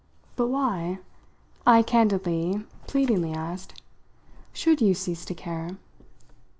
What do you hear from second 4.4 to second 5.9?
"should you cease to care?"